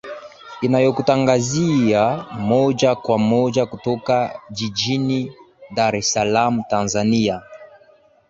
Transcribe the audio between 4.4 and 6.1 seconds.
jijini dar